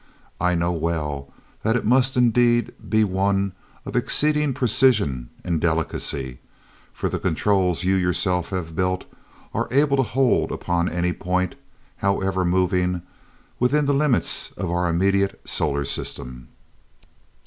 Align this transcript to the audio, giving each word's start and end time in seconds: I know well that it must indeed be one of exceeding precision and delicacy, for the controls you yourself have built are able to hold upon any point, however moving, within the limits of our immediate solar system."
I 0.39 0.55
know 0.55 0.71
well 0.71 1.31
that 1.61 1.75
it 1.75 1.85
must 1.85 2.17
indeed 2.17 2.73
be 2.89 3.03
one 3.03 3.51
of 3.85 3.95
exceeding 3.95 4.51
precision 4.55 5.29
and 5.43 5.61
delicacy, 5.61 6.39
for 6.91 7.07
the 7.07 7.19
controls 7.19 7.83
you 7.83 7.93
yourself 7.97 8.49
have 8.49 8.75
built 8.75 9.05
are 9.53 9.67
able 9.69 9.97
to 9.97 10.01
hold 10.17 10.51
upon 10.51 10.89
any 10.89 11.13
point, 11.13 11.53
however 11.97 12.43
moving, 12.43 13.03
within 13.59 13.85
the 13.85 13.93
limits 13.93 14.49
of 14.57 14.71
our 14.71 14.89
immediate 14.89 15.39
solar 15.47 15.85
system." 15.85 16.47